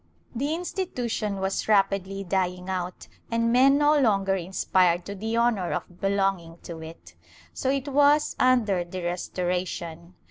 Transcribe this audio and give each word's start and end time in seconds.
The 0.33 0.55
institution 0.55 1.35
was 1.39 1.67
rapidly 1.67 2.23
dying 2.23 2.71
out 2.71 3.07
and 3.29 3.53
men 3.53 3.77
no 3.77 3.95
longer 3.99 4.33
aspired 4.33 5.05
to 5.05 5.13
the 5.13 5.37
honor 5.37 5.71
of 5.73 6.01
be 6.01 6.09
longing 6.09 6.57
to 6.63 6.81
it. 6.81 7.13
So 7.53 7.69
it 7.69 7.87
was 7.87 8.35
under 8.39 8.83
the 8.83 9.03
Restoration. 9.03 10.15